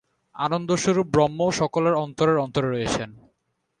আনন্দস্বরূপ 0.35 1.07
ব্রহ্মও 1.07 1.49
সকলের 1.51 1.95
অন্তরের 1.95 2.37
অন্তরে 2.37 2.67
রয়েছেন। 2.69 3.09